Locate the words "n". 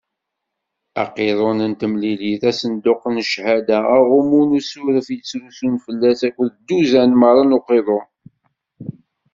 1.71-1.73, 3.15-3.15, 4.49-4.57, 7.45-7.55